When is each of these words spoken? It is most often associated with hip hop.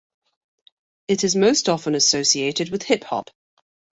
It 1.07 1.23
is 1.23 1.35
most 1.35 1.69
often 1.69 1.93
associated 1.93 2.71
with 2.71 2.81
hip 2.81 3.03
hop. 3.03 3.29